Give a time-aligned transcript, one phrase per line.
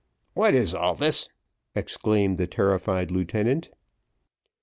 [0.33, 1.29] "What is all this?"
[1.75, 3.69] exclaimed the terrified lieutenant.